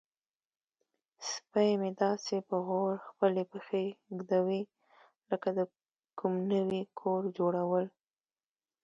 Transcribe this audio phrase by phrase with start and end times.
[1.29, 3.85] سپی مې داسې په غور خپلې پښې
[4.17, 4.61] ږدوي
[5.29, 5.59] لکه د
[6.19, 7.85] کوم نوي کور جوړول.